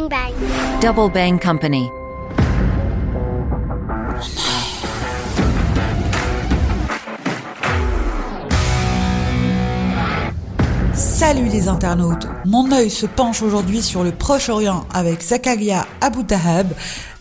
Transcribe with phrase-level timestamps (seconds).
[0.00, 0.32] Bang Bang.
[0.80, 1.90] Double Bang Company.
[10.94, 16.72] Salut les internautes Mon œil se penche aujourd'hui sur le Proche-Orient avec Zakaria Aboutahab.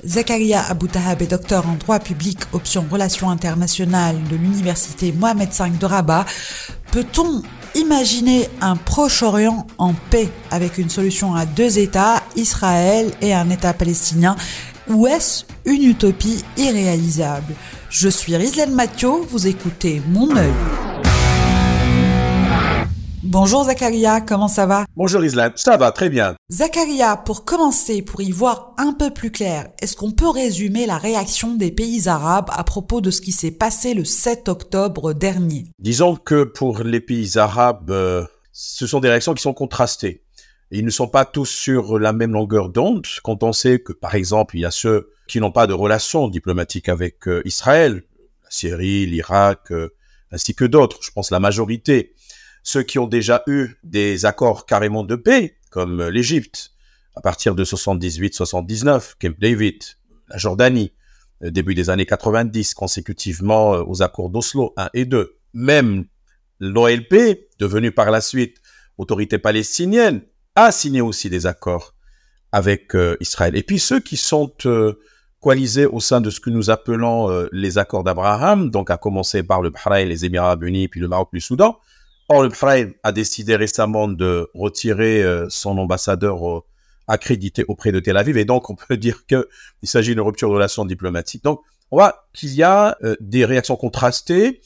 [0.05, 5.85] Zakaria Aboutahab est docteur en droit public, option relations internationales de l'université Mohamed V de
[5.85, 6.25] Rabat.
[6.91, 7.41] Peut-on
[7.75, 13.73] imaginer un Proche-Orient en paix avec une solution à deux États, Israël et un État
[13.73, 14.35] palestinien
[14.89, 17.53] ou est-ce une utopie irréalisable?
[17.89, 20.53] Je suis Rizlen Mathieu, vous écoutez Mon œil.
[23.21, 24.85] Bonjour Zakaria, comment ça va?
[24.95, 26.33] Bonjour Islam, ça va très bien.
[26.49, 30.97] Zakaria, pour commencer, pour y voir un peu plus clair, est-ce qu'on peut résumer la
[30.97, 35.65] réaction des pays arabes à propos de ce qui s'est passé le 7 octobre dernier?
[35.77, 40.23] Disons que pour les pays arabes, euh, ce sont des réactions qui sont contrastées.
[40.71, 44.15] Ils ne sont pas tous sur la même longueur d'onde quand on sait que, par
[44.15, 48.03] exemple, il y a ceux qui n'ont pas de relations diplomatiques avec euh, Israël,
[48.43, 49.89] la Syrie, l'Irak, euh,
[50.31, 52.13] ainsi que d'autres, je pense la majorité
[52.63, 56.71] ceux qui ont déjà eu des accords carrément de paix, comme l'Égypte,
[57.15, 59.83] à partir de 78-79, Camp David,
[60.29, 60.93] la Jordanie,
[61.43, 65.37] euh, début des années 90, consécutivement euh, aux accords d'Oslo 1 et 2.
[65.53, 66.05] Même
[66.59, 68.57] l'OLP, devenu par la suite
[68.97, 70.21] autorité palestinienne,
[70.65, 71.93] a signé aussi des accords
[72.51, 73.55] avec euh, Israël.
[73.55, 74.51] Et puis ceux qui sont
[75.39, 79.61] coalisés au sein de ce que nous appelons les accords d'Abraham, donc à commencer par
[79.61, 81.79] le Bahreïn, les Émirats arabes unis, puis le Maroc, le Soudan,
[82.31, 86.63] Or, le Bahreïn a décidé récemment de retirer euh, son ambassadeur euh,
[87.07, 89.43] accrédité auprès de Tel Aviv, et donc on peut dire qu'il
[89.83, 91.43] s'agit d'une rupture de relations diplomatiques.
[91.43, 94.61] Donc, on voit qu'il y a euh, des réactions contrastées,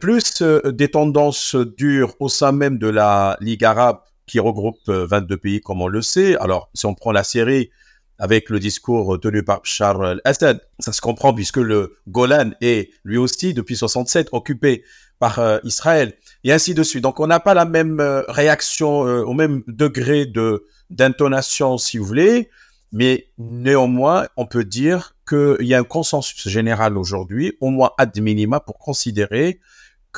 [0.00, 5.60] plus des tendances dures au sein même de la Ligue arabe qui regroupe 22 pays,
[5.60, 6.36] comme on le sait.
[6.36, 7.70] Alors, si on prend la série
[8.18, 13.16] avec le discours tenu par Charles Assad, ça se comprend puisque le Golan est lui
[13.16, 14.84] aussi depuis 67 occupé
[15.18, 17.02] par Israël et ainsi de suite.
[17.02, 21.98] Donc on n'a pas la même euh, réaction euh, au même degré de d'intonation, si
[21.98, 22.48] vous voulez,
[22.92, 28.18] mais néanmoins, on peut dire qu'il y a un consensus général aujourd'hui, au moins ad
[28.18, 29.60] minima, pour considérer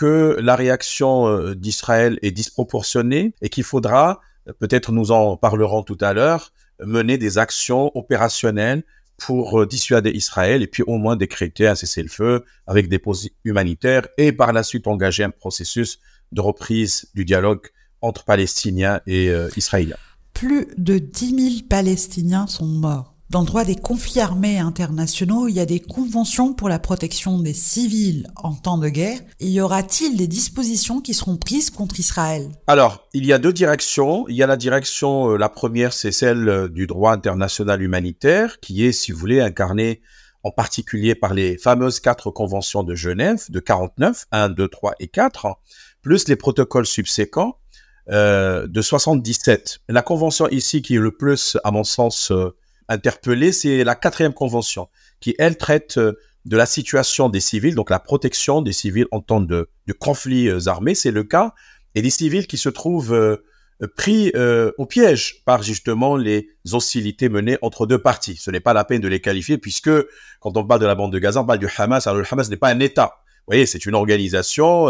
[0.01, 4.23] que la réaction euh, d'Israël est disproportionnée et qu'il faudra,
[4.59, 8.83] peut-être nous en parlerons tout à l'heure, mener des actions opérationnelles
[9.19, 14.33] pour dissuader Israël et puis au moins décréter un cessez-le-feu avec des pauses humanitaires et
[14.33, 15.99] par la suite engager un processus
[16.33, 17.67] de reprise du dialogue
[18.01, 19.99] entre Palestiniens et euh, Israéliens.
[20.33, 23.10] Plus de 10 000 Palestiniens sont morts.
[23.31, 27.39] Dans le droit des conflits armés internationaux, il y a des conventions pour la protection
[27.39, 29.21] des civils en temps de guerre.
[29.39, 32.51] Y aura-t-il des dispositions qui seront prises contre Israël?
[32.67, 34.27] Alors, il y a deux directions.
[34.27, 38.59] Il y a la direction, euh, la première, c'est celle euh, du droit international humanitaire,
[38.59, 40.03] qui est, si vous voulez, incarnée
[40.43, 45.07] en particulier par les fameuses quatre conventions de Genève de 49, 1, 2, 3 et
[45.07, 45.47] 4,
[46.03, 47.59] plus les protocoles subséquents
[48.11, 49.83] euh, de 77.
[49.89, 52.57] La convention ici qui est le plus, à mon sens, euh,
[52.91, 54.89] interpellée, c'est la quatrième convention,
[55.21, 56.13] qui, elle, traite euh,
[56.45, 60.49] de la situation des civils, donc la protection des civils en temps de, de conflits
[60.49, 61.55] euh, armés, c'est le cas,
[61.95, 63.37] et des civils qui se trouvent euh,
[63.97, 64.31] pris
[64.77, 68.37] au piège par justement les hostilités menées entre deux parties.
[68.37, 69.91] Ce n'est pas la peine de les qualifier puisque
[70.41, 72.07] quand on parle de la bande de Gaza, on parle du Hamas.
[72.07, 73.23] Alors le Hamas n'est pas un État.
[73.25, 74.89] Vous voyez, c'est une organisation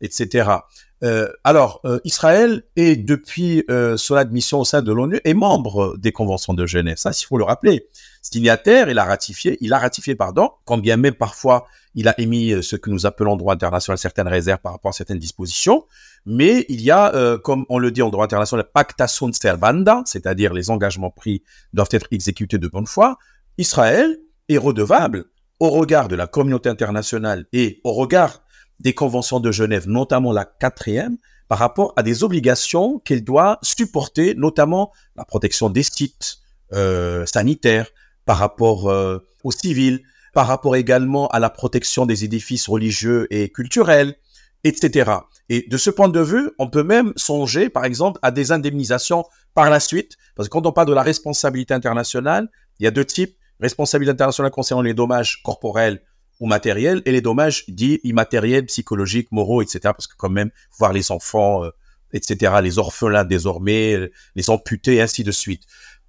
[0.00, 0.58] etc.
[1.04, 5.96] Euh, alors, euh, Israël est depuis euh, son admission au sein de l'ONU est membre
[5.98, 6.96] des conventions de Genève.
[6.96, 7.88] Ça, il faut le rappeler.
[8.22, 12.60] Signataire, il a ratifié, il a ratifié, pardon, quand bien même parfois il a émis
[12.62, 15.84] ce que nous appelons droit international certaines réserves par rapport à certaines dispositions.
[16.26, 20.54] Mais il y a, comme on le dit en droit international, pacta sunt servanda, c'est-à-dire
[20.54, 23.18] les engagements pris doivent être exécutés de bonne foi.
[23.58, 24.18] Israël
[24.48, 25.26] est redevable
[25.60, 28.43] au regard de la communauté internationale et au regard
[28.80, 31.16] des conventions de Genève, notamment la quatrième,
[31.48, 36.38] par rapport à des obligations qu'elle doit supporter, notamment la protection des sites
[36.72, 37.88] euh, sanitaires,
[38.24, 43.50] par rapport euh, aux civils, par rapport également à la protection des édifices religieux et
[43.50, 44.16] culturels,
[44.64, 45.12] etc.
[45.48, 49.24] Et de ce point de vue, on peut même songer, par exemple, à des indemnisations
[49.54, 52.48] par la suite, parce que quand on parle de la responsabilité internationale,
[52.80, 53.36] il y a deux types.
[53.60, 56.02] Responsabilité internationale concernant les dommages corporels
[56.40, 59.80] ou matériels et les dommages dits immatériels, psychologiques, moraux, etc.
[59.82, 61.70] Parce que quand même, voir les enfants, euh,
[62.12, 65.62] etc., les orphelins désormais, euh, les amputés, ainsi de suite.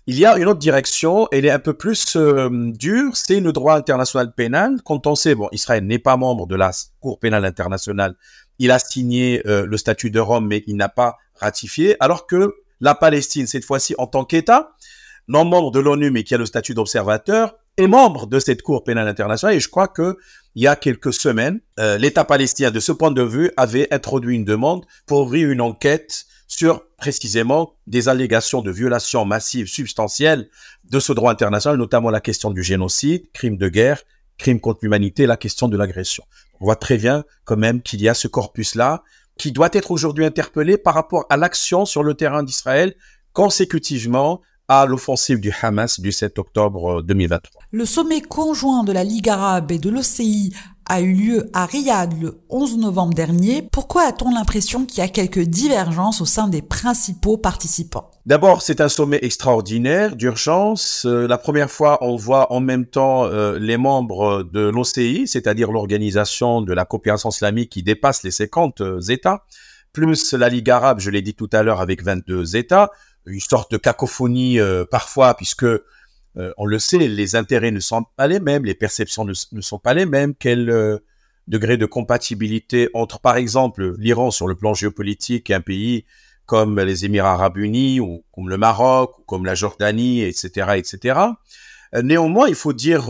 [0.08, 3.52] Il y a une autre direction, elle est un peu plus euh, dure, c'est le
[3.52, 4.80] droit international pénal.
[4.86, 8.16] Quand on sait, bon, Israël n'est pas membre de la Cour pénale internationale,
[8.60, 12.96] il a signé le statut de Rome, mais il n'a pas ratifié, alors que la
[12.96, 14.76] Palestine, cette fois-ci en tant qu'État,
[15.28, 18.84] non membre de l'ONU, mais qui a le statut d'observateur, est membre de cette Cour
[18.84, 19.56] pénale internationale.
[19.56, 20.18] Et je crois que
[20.56, 24.36] il y a quelques semaines, euh, l'État palestinien, de ce point de vue, avait introduit
[24.36, 30.50] une demande pour ouvrir une enquête sur précisément des allégations de violations massives, substantielles
[30.90, 34.04] de ce droit international, notamment la question du génocide, crime de guerre,
[34.38, 36.24] crime contre l'humanité, la question de l'agression.
[36.62, 39.04] On voit très bien quand même qu'il y a ce corpus-là
[39.38, 42.96] qui doit être aujourd'hui interpellé par rapport à l'action sur le terrain d'Israël
[43.34, 47.62] consécutivement à l'offensive du Hamas du 7 octobre 2023.
[47.72, 50.54] Le sommet conjoint de la Ligue arabe et de l'OCI
[50.88, 53.68] a eu lieu à Riyad le 11 novembre dernier.
[53.72, 58.12] Pourquoi a-t-on l'impression qu'il y a quelques divergences au sein des principaux participants?
[58.26, 61.06] D'abord, c'est un sommet extraordinaire d'urgence.
[61.06, 65.72] Euh, la première fois, on voit en même temps euh, les membres de l'OCI, c'est-à-dire
[65.72, 69.44] l'organisation de la coopération islamique qui dépasse les 50 euh, États,
[69.96, 72.92] plus la Ligue arabe, je l'ai dit tout à l'heure, avec 22 États,
[73.26, 74.60] une sorte de cacophonie
[74.92, 75.66] parfois, puisque
[76.38, 79.80] euh, on le sait, les intérêts ne sont pas les mêmes, les perceptions ne, sont
[79.80, 80.34] pas les mêmes.
[80.36, 80.98] Quel euh,
[81.48, 86.06] degré de compatibilité entre, par exemple, l'Iran sur le plan géopolitique et un pays
[86.46, 91.20] comme les Émirats arabes unis ou comme le Maroc ou comme la Jordanie, etc., etc.
[91.96, 93.08] Euh, néanmoins, il faut dire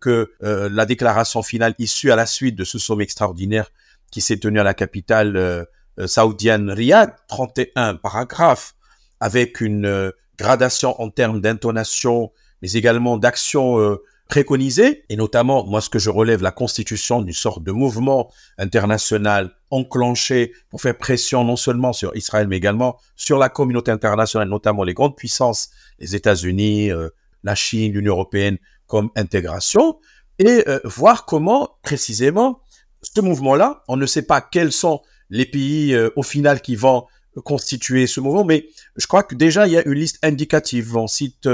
[0.00, 3.70] que la déclaration finale issue à la suite de ce sommet extraordinaire
[4.10, 5.66] qui s'est tenu à la capitale
[6.06, 8.74] saoudienne Riyad, 31 paragraphes,
[9.20, 12.32] avec une gradation en termes d'intonation
[12.64, 17.34] mais également d'actions euh, préconisées, et notamment, moi, ce que je relève, la constitution d'une
[17.34, 23.36] sorte de mouvement international enclenché pour faire pression non seulement sur Israël, mais également sur
[23.36, 27.10] la communauté internationale, notamment les grandes puissances, les États-Unis, euh,
[27.42, 28.56] la Chine, l'Union européenne,
[28.86, 29.98] comme intégration,
[30.38, 32.60] et euh, voir comment, précisément,
[33.02, 37.06] ce mouvement-là, on ne sait pas quels sont les pays au final qui vont
[37.42, 40.96] constituer ce mouvement, mais je crois que déjà il y a une liste indicative.
[40.96, 41.48] On cite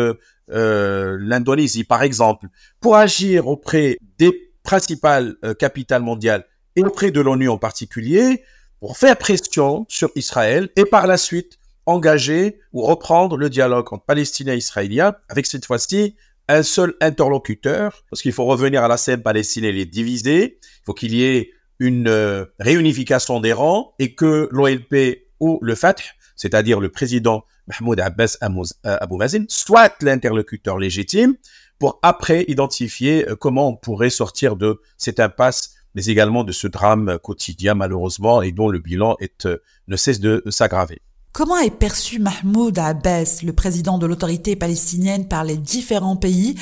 [0.52, 2.48] euh, l'Indonésie, par exemple,
[2.80, 6.44] pour agir auprès des principales euh, capitales mondiales
[6.76, 8.44] et auprès de l'ONU en particulier,
[8.80, 14.04] pour faire pression sur Israël et par la suite engager ou reprendre le dialogue entre
[14.04, 16.14] Palestiniens et Israéliens avec cette fois-ci
[16.48, 20.94] un seul interlocuteur, parce qu'il faut revenir à la scène palestinienne et diviser, il faut
[20.94, 26.04] qu'il y ait une euh, réunification des rangs et que l'OLP ou le Fatah,
[26.36, 31.34] c'est-à-dire le président Mahmoud Abbas euh, Abou Mazin, soit l'interlocuteur légitime
[31.78, 36.68] pour après identifier euh, comment on pourrait sortir de cette impasse, mais également de ce
[36.68, 39.16] drame quotidien malheureusement et dont le bilan
[39.88, 41.00] ne cesse de s'aggraver.
[41.32, 46.56] Comment est perçu Mahmoud Abbas, le président de l'autorité palestinienne, par les différents pays?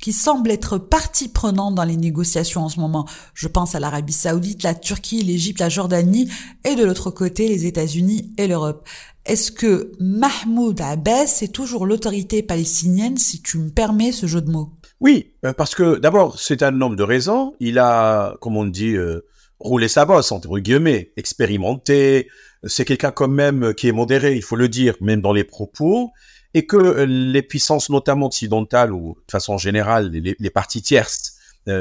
[0.00, 3.06] Qui semblent être partie prenante dans les négociations en ce moment.
[3.34, 6.30] Je pense à l'Arabie saoudite, la Turquie, l'Égypte, la Jordanie
[6.64, 8.88] et de l'autre côté les États-Unis et l'Europe.
[9.26, 14.50] Est-ce que Mahmoud Abbas est toujours l'autorité palestinienne, si tu me permets ce jeu de
[14.50, 14.72] mots?
[15.00, 17.54] Oui, euh, parce que d'abord, c'est un homme de raison.
[17.60, 19.26] Il a, comme on dit, euh,
[19.58, 22.28] roulé sa bosse, entre guillemets, expérimenté.
[22.64, 26.10] C'est quelqu'un quand même qui est modéré, il faut le dire, même dans les propos.
[26.54, 31.36] Et que euh, les puissances, notamment occidentales ou de façon générale, les, parties tierces,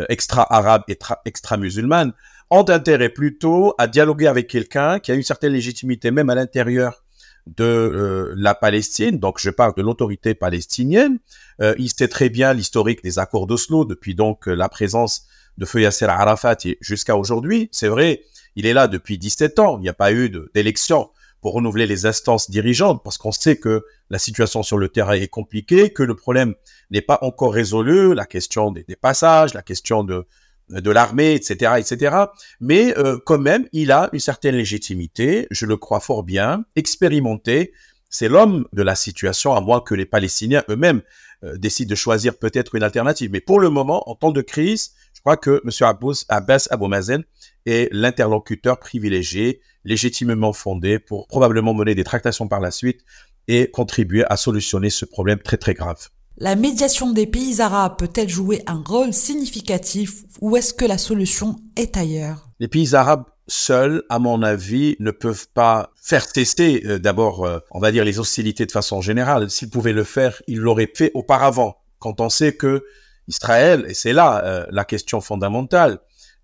[0.10, 2.14] extra-arabes et extra-musulmanes,
[2.52, 7.04] ont intérêt plutôt à dialoguer avec quelqu'un qui a une certaine légitimité, même à l'intérieur
[7.48, 11.20] de euh, la Palestine, donc je parle de l'autorité palestinienne.
[11.62, 15.26] Euh, il sait très bien l'historique des accords d'Oslo depuis donc euh, la présence
[15.58, 17.70] de Feu Yasser Arafat jusqu'à aujourd'hui.
[17.72, 18.24] C'est vrai,
[18.56, 19.78] il est là depuis 17 ans.
[19.78, 21.10] Il n'y a pas eu d'élection
[21.42, 25.28] pour renouveler les instances dirigeantes parce qu'on sait que la situation sur le terrain est
[25.28, 26.56] compliquée, que le problème
[26.92, 30.26] n'est pas encore résolu, la question des passages, la question de
[30.70, 32.16] de l'armée, etc., etc.
[32.60, 37.74] Mais euh, quand même, il a une certaine légitimité, je le crois fort bien, expérimenté.
[38.10, 41.02] C'est l'homme de la situation, à moins que les Palestiniens eux-mêmes
[41.44, 43.30] euh, décident de choisir peut-être une alternative.
[43.32, 45.72] Mais pour le moment, en temps de crise, je crois que M.
[45.82, 47.24] Abbas, Abbas Abou Mazen
[47.66, 53.02] est l'interlocuteur privilégié, légitimement fondé pour probablement mener des tractations par la suite
[53.48, 56.10] et contribuer à solutionner ce problème très très grave.
[56.38, 61.58] La médiation des pays arabes peut-elle jouer un rôle significatif ou est-ce que la solution
[61.76, 62.48] est ailleurs?
[62.60, 67.60] Les pays arabes seuls, à mon avis, ne peuvent pas faire tester euh, d'abord, euh,
[67.72, 69.50] on va dire, les hostilités de façon générale.
[69.50, 71.78] S'ils pouvaient le faire, ils l'auraient fait auparavant.
[72.00, 72.86] Quand on sait que
[73.28, 76.00] Israël, et c'est là euh, la question fondamentale,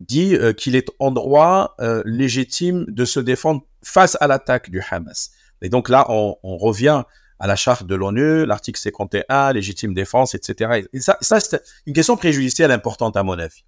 [0.07, 5.31] dit qu'il est en droit légitime de se défendre face à l'attaque du Hamas.
[5.61, 7.03] Et donc là, on, revient
[7.39, 10.85] à la charte de l'ONU, l'article 51, légitime défense, etc.
[10.93, 13.63] Et ça, c'est une question préjudicielle importante à mon avis.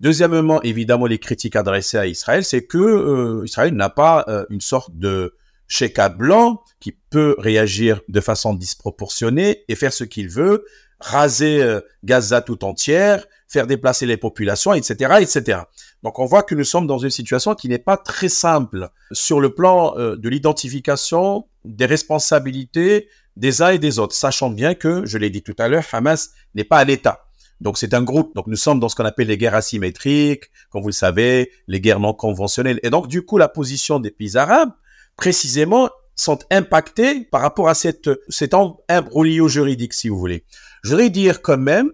[0.00, 4.62] Deuxièmement, évidemment, les critiques adressées à Israël, c'est que euh, Israël n'a pas euh, une
[4.62, 5.34] sorte de
[5.68, 10.64] chèque blanc qui peut réagir de façon disproportionnée et faire ce qu'il veut,
[11.00, 15.62] raser euh, Gaza tout entière, faire déplacer les populations, etc., etc.
[16.04, 19.40] Donc on voit que nous sommes dans une situation qui n'est pas très simple sur
[19.40, 25.04] le plan euh, de l'identification des responsabilités des uns et des autres, sachant bien que,
[25.04, 27.24] je l'ai dit tout à l'heure, Hamas n'est pas un État.
[27.60, 28.34] Donc c'est un groupe.
[28.34, 31.80] Donc nous sommes dans ce qu'on appelle les guerres asymétriques, comme vous le savez, les
[31.80, 32.78] guerres non conventionnelles.
[32.82, 34.72] Et donc du coup, la position des pays arabes,
[35.16, 38.54] précisément, sont impactées par rapport à cette, cet
[38.88, 40.44] imbroglio juridique, si vous voulez.
[40.82, 41.90] Je voudrais dire quand même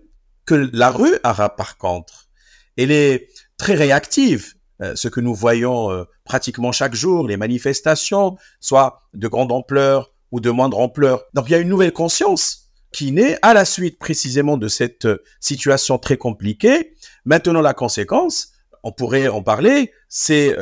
[0.47, 2.29] que la rue arabe, par contre,
[2.76, 4.55] elle est très réactive.
[4.83, 10.12] Euh, ce que nous voyons euh, pratiquement chaque jour, les manifestations, soit de grande ampleur
[10.33, 11.25] ou de moindre ampleur.
[11.33, 15.07] Donc il y a une nouvelle conscience qui naît à la suite précisément de cette
[15.07, 16.95] euh, situation très compliquée.
[17.25, 20.57] Maintenant, la conséquence, on pourrait en parler, c'est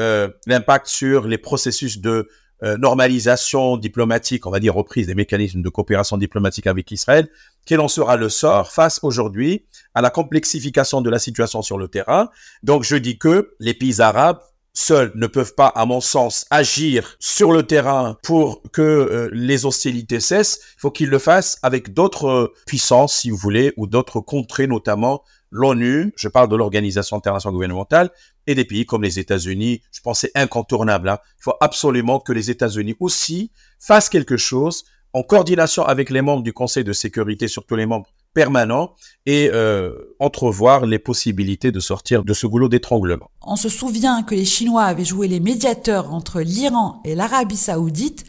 [0.47, 2.27] l'impact sur les processus de
[2.63, 7.29] normalisation diplomatique, on va dire reprise des mécanismes de coopération diplomatique avec Israël,
[7.67, 11.89] quel en sera le sort face aujourd'hui à la complexification de la situation sur le
[11.89, 12.31] terrain.
[12.63, 14.41] Donc je dis que les pays arabes
[14.75, 19.65] seuls ne peuvent pas, à mon sens, agir sur le terrain pour que euh, les
[19.65, 20.59] hostilités cessent.
[20.77, 25.23] Il faut qu'ils le fassent avec d'autres puissances, si vous voulez, ou d'autres contrées, notamment
[25.51, 28.11] l'ONU, je parle de l'Organisation internationale gouvernementale,
[28.49, 29.83] et des pays comme les États-Unis.
[29.93, 31.09] Je pense c'est incontournable.
[31.09, 31.19] Hein.
[31.39, 36.43] Il faut absolument que les États-Unis aussi fassent quelque chose en coordination avec les membres
[36.43, 38.95] du Conseil de sécurité, surtout les membres permanents,
[39.27, 43.31] et euh, entrevoir les possibilités de sortir de ce goulot d'étranglement.
[43.43, 48.25] On se souvient que les Chinois avaient joué les médiateurs entre l'Iran et l'Arabie saoudite.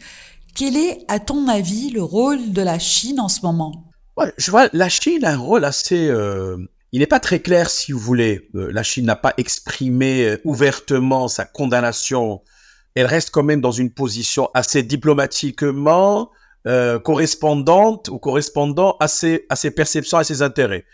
[0.54, 3.90] Quel est, à ton avis, le rôle de la Chine en ce moment?
[4.16, 6.08] Ouais, Je vois, la Chine a un rôle assez...
[6.08, 6.56] Euh,
[6.92, 8.48] il n'est pas très clair, si vous voulez.
[8.54, 12.40] Euh, la Chine n'a pas exprimé ouvertement sa condamnation.
[12.94, 16.30] Elle reste quand même dans une position assez diplomatiquement
[16.66, 20.84] euh, correspondante ou correspondant à ses, à ses perceptions, à ses intérêts.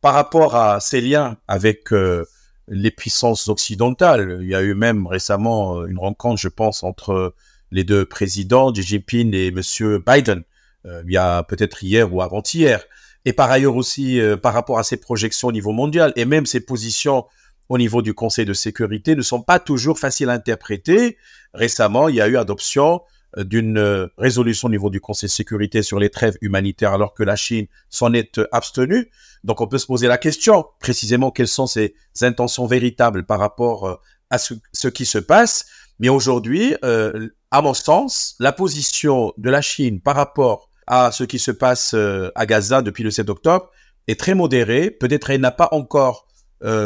[0.00, 2.24] Par rapport à ses liens avec euh,
[2.66, 7.34] les puissances occidentales, il y a eu même récemment euh, une rencontre, je pense, entre
[7.70, 10.42] les deux présidents, Xi Jinping et Monsieur Biden,
[10.84, 12.82] il y a peut-être hier ou avant-hier.
[13.24, 16.58] Et par ailleurs aussi, par rapport à ses projections au niveau mondial et même ses
[16.58, 17.26] positions
[17.68, 21.16] au niveau du Conseil de sécurité ne sont pas toujours faciles à interpréter.
[21.54, 23.02] Récemment, il y a eu adoption
[23.36, 27.22] d'une euh, résolution au niveau du Conseil de sécurité sur les trêves humanitaires alors que
[27.22, 29.10] la Chine s'en est euh, abstenue.
[29.44, 34.00] Donc on peut se poser la question précisément quelles sont ses intentions véritables par rapport
[34.28, 35.66] à ce, qui se passe.
[35.98, 41.38] Mais aujourd'hui, à mon sens, la position de la Chine par rapport à ce qui
[41.38, 41.94] se passe
[42.34, 43.70] à Gaza depuis le 7 octobre
[44.08, 44.90] est très modérée.
[44.90, 46.28] Peut-être elle n'a pas encore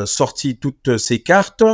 [0.07, 1.65] sorti toutes ses cartes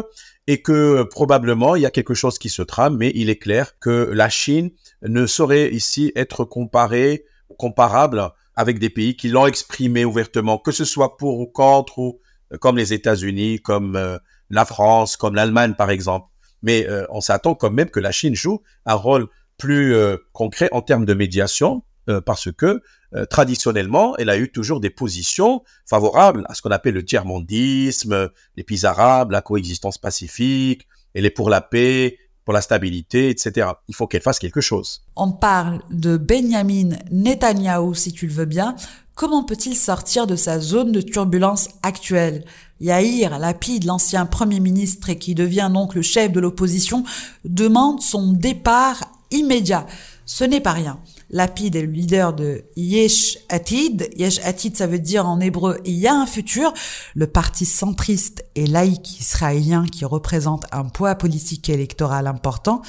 [0.50, 3.36] et que euh, probablement il y a quelque chose qui se trame, mais il est
[3.36, 7.24] clair que la Chine ne saurait ici être comparée,
[7.56, 12.18] comparable avec des pays qui l'ont exprimé ouvertement, que ce soit pour ou contre, ou
[12.52, 14.18] euh, comme les États-Unis, comme euh,
[14.50, 16.26] la France, comme l'Allemagne par exemple.
[16.62, 19.94] Mais on s'attend quand même que la Chine joue un rôle plus
[20.34, 21.82] concret en termes de médiation,
[22.24, 22.82] parce que
[23.14, 28.30] euh, traditionnellement, elle a eu toujours des positions favorables à ce qu'on appelle le tiers-mondisme,
[28.56, 33.68] les pays arabes, la coexistence pacifique, elle est pour la paix, pour la stabilité, etc.
[33.88, 35.02] Il faut qu'elle fasse quelque chose.
[35.16, 38.76] On parle de Benjamin Netanyahu, si tu le veux bien.
[39.14, 42.44] Comment peut-il sortir de sa zone de turbulence actuelle?
[42.80, 47.04] Yair Lapid, l'ancien Premier ministre et qui devient donc le chef de l'opposition,
[47.44, 49.86] demande son départ immédiat.
[50.24, 50.98] Ce n'est pas rien.
[51.32, 54.10] Lapid est le leader de Yesh Atid.
[54.16, 56.72] Yesh Atid, ça veut dire en hébreu il y a un futur.
[57.14, 62.82] Le parti centriste et laïque israélien qui représente un poids politique et électoral important.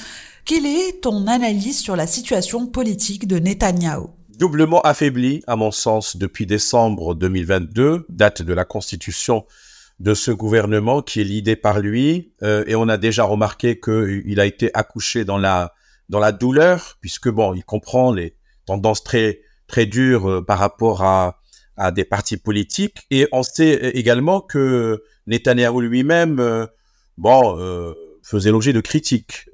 [0.44, 4.10] Quelle est ton analyse sur la situation politique de Netanyahou?
[4.36, 9.44] Doublement affaibli, à mon sens, depuis décembre 2022, date de la constitution
[10.00, 12.32] de ce gouvernement qui est l'idée par lui.
[12.42, 15.74] Euh, et on a déjà remarqué qu'il a été accouché dans la
[16.12, 21.02] dans la douleur, puisque bon, il comprend les tendances très très dures euh, par rapport
[21.02, 21.40] à
[21.78, 26.66] à des partis politiques, et on sait également que Netanyahu lui-même, euh,
[27.16, 29.48] bon, euh, faisait l'objet de critiques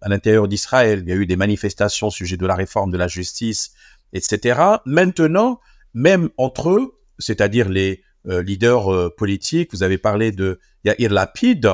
[0.00, 1.02] à l'intérieur d'Israël.
[1.02, 3.72] Il y a eu des manifestations au sujet de la réforme de la justice,
[4.14, 4.58] etc.
[4.86, 5.60] Maintenant,
[5.92, 11.68] même entre eux, c'est-à-dire les leaders politiques, vous avez parlé de Yair Lapid,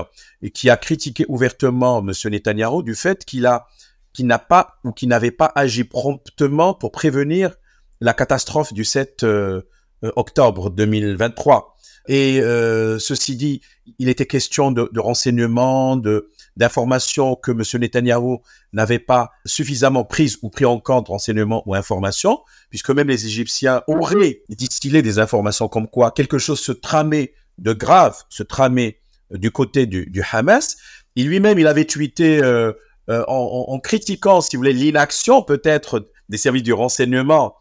[0.52, 2.12] qui a critiqué ouvertement M.
[2.30, 3.68] Netanyahu du fait qu'il a
[4.14, 7.54] qui n'a pas ou qui n'avait pas agi promptement pour prévenir
[8.00, 9.62] la catastrophe du 7 euh,
[10.04, 11.76] euh, octobre 2023.
[12.06, 13.60] Et euh, ceci dit,
[13.98, 17.62] il était question de, de renseignements, de, d'informations que M.
[17.80, 18.38] Netanyahu
[18.72, 23.82] n'avait pas suffisamment prises ou pris en compte renseignements ou informations, puisque même les Égyptiens
[23.86, 29.50] auraient distillé des informations comme quoi quelque chose se tramait de grave, se tramait du
[29.50, 30.76] côté du, Hamas.
[31.16, 32.72] Il lui-même, il avait tweeté euh,
[33.10, 37.56] euh, en, critiquant, si vous voulez, l'inaction peut-être des services du renseignement,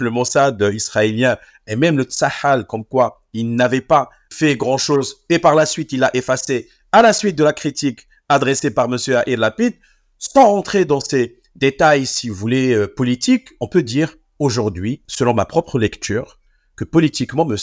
[0.00, 5.24] le Mossad israélien et même le Tsahal, comme quoi il n'avait pas fait grand-chose.
[5.28, 8.86] Et par la suite, il a effacé, à la suite de la critique adressée par
[8.86, 8.96] M.
[9.26, 9.74] Aïr Lapid,
[10.18, 15.34] sans entrer dans ces détails, si vous voulez, euh, politiques, on peut dire aujourd'hui, selon
[15.34, 16.38] ma propre lecture,
[16.76, 17.56] que politiquement, M.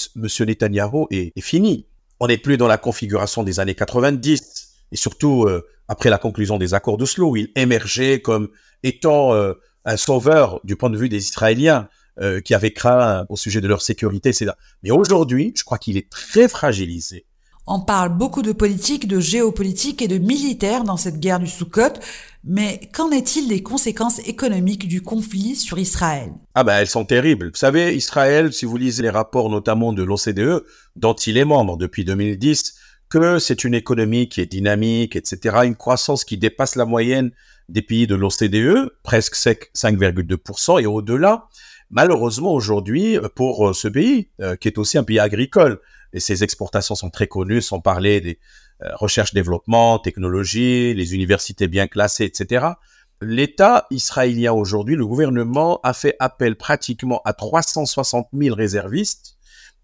[0.46, 1.88] Netanyahu est, fini.
[2.20, 6.58] On n'est plus dans la configuration des années 90, et surtout euh, après la conclusion
[6.58, 8.50] des accords d'Oslo, il émergeait comme
[8.84, 9.54] étant euh,
[9.86, 11.88] un sauveur du point de vue des Israéliens.
[12.22, 14.51] Euh, qui avaient craint au sujet de leur sécurité, etc.
[14.84, 17.25] Mais aujourd'hui, je crois qu'il est très fragilisé.
[17.68, 22.00] On parle beaucoup de politique, de géopolitique et de militaire dans cette guerre du Soukot,
[22.46, 26.32] mais qu'en est-il des conséquences économiques du conflit sur Israël?
[26.54, 27.48] Ah ben elles sont terribles.
[27.48, 30.63] Vous savez, Israël, si vous lisez les rapports notamment de l'OCDE,
[30.96, 32.75] dont il est membre depuis 2010,
[33.09, 37.31] que c'est une économie qui est dynamique, etc., une croissance qui dépasse la moyenne
[37.69, 41.47] des pays de l'OCDE, presque 5,2%, et au-delà,
[41.91, 45.79] Malheureusement, aujourd'hui, euh, pour euh, ce pays, euh, qui est aussi un pays agricole,
[46.13, 48.39] et ses exportations sont très connues, sans parler des
[48.95, 52.65] recherche-développement, technologie, les universités bien classées, etc.
[53.21, 59.38] L'État israélien aujourd'hui, le gouvernement a fait appel pratiquement à 360 000 réservistes,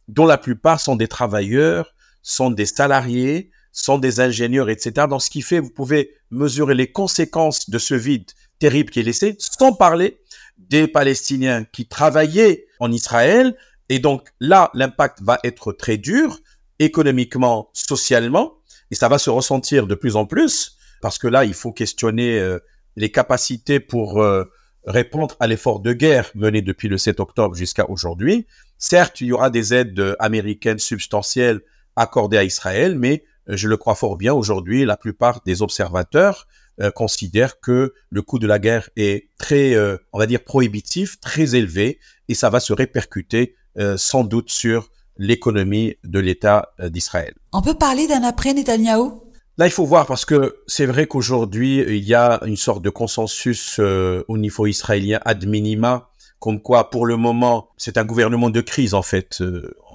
[0.09, 5.07] dont la plupart sont des travailleurs, sont des salariés, sont des ingénieurs, etc.
[5.09, 9.03] Dans ce qui fait, vous pouvez mesurer les conséquences de ce vide terrible qui est
[9.03, 10.19] laissé, sans parler
[10.57, 13.55] des Palestiniens qui travaillaient en Israël.
[13.89, 16.39] Et donc là, l'impact va être très dur,
[16.79, 18.53] économiquement, socialement,
[18.91, 22.39] et ça va se ressentir de plus en plus, parce que là, il faut questionner
[22.39, 22.59] euh,
[22.95, 24.45] les capacités pour euh,
[24.85, 28.47] répondre à l'effort de guerre mené depuis le 7 octobre jusqu'à aujourd'hui.
[28.77, 31.61] Certes, il y aura des aides américaines substantielles
[31.95, 36.47] accordées à Israël, mais euh, je le crois fort bien aujourd'hui, la plupart des observateurs
[36.81, 41.19] euh, considère que le coût de la guerre est très, euh, on va dire, prohibitif,
[41.19, 41.99] très élevé,
[42.29, 47.35] et ça va se répercuter euh, sans doute sur l'économie de l'État d'Israël.
[47.51, 49.21] On peut parler d'un après Netanyahou?
[49.57, 52.89] Là, il faut voir parce que c'est vrai qu'aujourd'hui, il y a une sorte de
[52.89, 56.09] consensus au niveau israélien ad minima,
[56.41, 59.43] comme quoi, pour le moment, c'est un gouvernement de crise, en fait.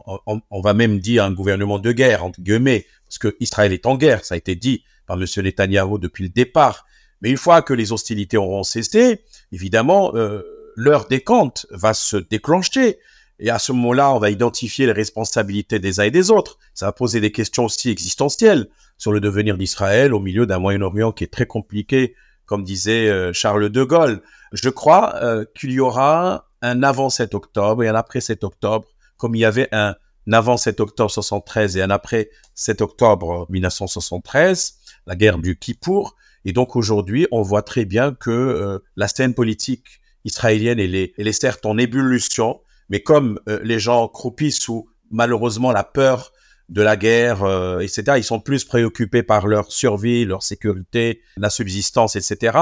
[0.07, 3.85] On, on, va même dire un gouvernement de guerre, entre guillemets, parce que Israël est
[3.85, 5.27] en guerre, ça a été dit par M.
[5.43, 6.87] Netanyahu depuis le départ.
[7.21, 10.43] Mais une fois que les hostilités auront cessé, évidemment, euh,
[10.77, 12.99] l'heure des comptes va se déclencher.
[13.41, 16.59] Et à ce moment-là, on va identifier les responsabilités des uns et des autres.
[16.75, 21.11] Ça va poser des questions aussi existentielles sur le devenir d'Israël au milieu d'un Moyen-Orient
[21.11, 22.15] qui est très compliqué,
[22.47, 24.23] comme disait euh, Charles de Gaulle.
[24.53, 28.89] Je crois euh, qu'il y aura un avant 7 octobre et un après 7 octobre,
[29.17, 29.95] comme il y avait un
[30.33, 36.17] avant 7 octobre 73 et un après 7 octobre 1973 la guerre du Kippour.
[36.45, 41.13] Et donc aujourd'hui, on voit très bien que euh, la scène politique israélienne, elle est,
[41.17, 46.33] est certes en ébullition, mais comme les gens croupissent sous malheureusement la peur
[46.69, 51.51] de la guerre, euh, etc., ils sont plus préoccupés par leur survie, leur sécurité, la
[51.51, 52.59] subsistance, etc.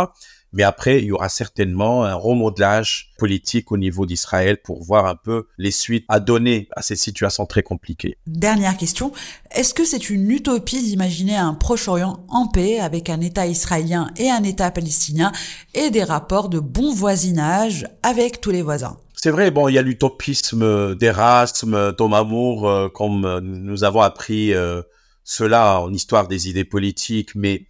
[0.54, 5.16] Mais après, il y aura certainement un remodelage politique au niveau d'Israël pour voir un
[5.16, 8.16] peu les suites à donner à ces situations très compliquées.
[8.28, 9.10] Dernière question.
[9.50, 14.30] Est-ce que c'est une utopie d'imaginer un Proche-Orient en paix avec un État israélien et
[14.30, 15.32] un État palestinien
[15.74, 18.96] et des rapports de bon voisinage avec tous les voisins?
[19.24, 24.52] C'est vrai, bon, il y a l'utopisme d'Erasme, Thomas Moore, euh, comme nous avons appris
[24.52, 24.82] euh,
[25.22, 27.64] cela en histoire des idées politiques, mais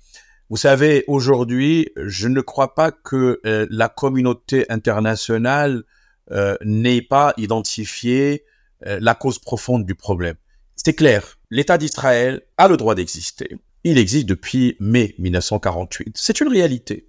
[0.50, 5.84] vous savez, aujourd'hui, je ne crois pas que euh, la communauté internationale
[6.32, 8.42] euh, n'ait pas identifié
[8.88, 10.34] euh, la cause profonde du problème.
[10.74, 13.58] C'est clair, l'État d'Israël a le droit d'exister.
[13.84, 16.16] Il existe depuis mai 1948.
[16.16, 17.06] C'est une réalité.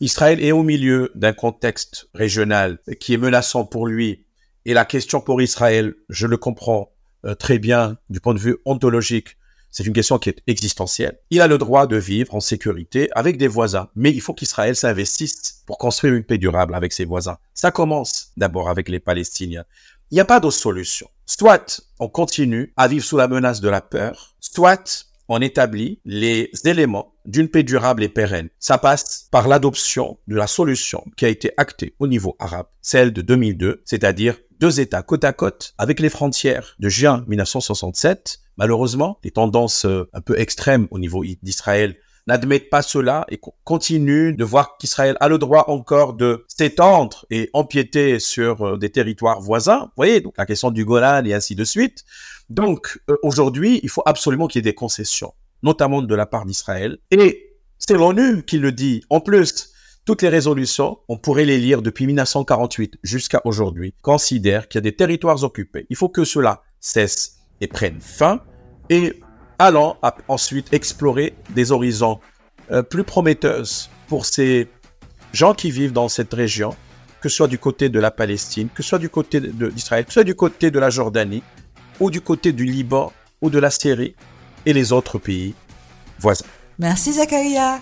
[0.00, 4.24] Israël est au milieu d'un contexte régional qui est menaçant pour lui.
[4.64, 6.90] Et la question pour Israël, je le comprends
[7.38, 9.36] très bien du point de vue ontologique,
[9.74, 11.18] c'est une question qui est existentielle.
[11.30, 14.76] Il a le droit de vivre en sécurité avec des voisins, mais il faut qu'Israël
[14.76, 17.38] s'investisse pour construire une paix durable avec ses voisins.
[17.54, 19.64] Ça commence d'abord avec les Palestiniens.
[20.12, 21.10] Il n'y a pas d'autre solution.
[21.26, 26.50] Soit on continue à vivre sous la menace de la peur, soit on établit les
[26.64, 28.48] éléments d'une paix durable et pérenne.
[28.58, 33.12] Ça passe par l'adoption de la solution qui a été actée au niveau arabe, celle
[33.12, 39.18] de 2002, c'est-à-dire deux États côte à côte avec les frontières de juin 1967 Malheureusement,
[39.24, 44.44] les tendances euh, un peu extrêmes au niveau d'Israël n'admettent pas cela et continuent de
[44.44, 49.80] voir qu'Israël a le droit encore de s'étendre et empiéter sur euh, des territoires voisins.
[49.80, 52.04] Vous voyez, donc la question du Golan et ainsi de suite.
[52.48, 56.46] Donc euh, aujourd'hui, il faut absolument qu'il y ait des concessions, notamment de la part
[56.46, 56.98] d'Israël.
[57.10, 59.02] Et c'est l'ONU qui le dit.
[59.10, 59.72] En plus,
[60.04, 64.82] toutes les résolutions, on pourrait les lire depuis 1948 jusqu'à aujourd'hui, considèrent qu'il y a
[64.82, 65.86] des territoires occupés.
[65.90, 68.40] Il faut que cela cesse et prenne fin.
[68.90, 69.20] Et
[69.58, 69.96] allons
[70.28, 72.20] ensuite explorer des horizons
[72.70, 74.68] euh, plus prometteuses pour ces
[75.32, 76.74] gens qui vivent dans cette région,
[77.20, 80.10] que ce soit du côté de la Palestine, que ce soit du côté d'Israël, que
[80.10, 81.42] ce soit du côté de la Jordanie,
[82.00, 84.14] ou du côté du Liban, ou de la Syrie,
[84.66, 85.54] et les autres pays
[86.18, 86.46] voisins.
[86.78, 87.80] Merci Zakaria.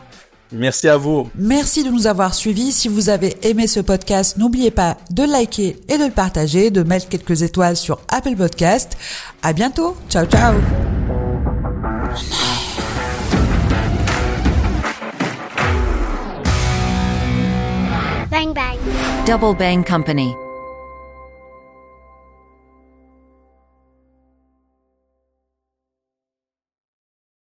[0.52, 1.30] Merci à vous.
[1.34, 2.72] Merci de nous avoir suivis.
[2.72, 6.82] Si vous avez aimé ce podcast, n'oubliez pas de liker et de le partager, de
[6.82, 8.96] mettre quelques étoiles sur Apple Podcast.
[9.42, 9.96] À bientôt.
[10.10, 10.54] Ciao, ciao.
[18.30, 18.78] Bang Bang.
[19.24, 20.36] Double Bang Company.